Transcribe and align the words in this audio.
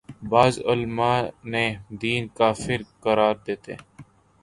بعض 0.31 0.53
علماے 0.69 1.67
دین 2.01 2.23
کافر 2.37 2.79
قرار 3.03 3.35
دیتے 3.45 3.73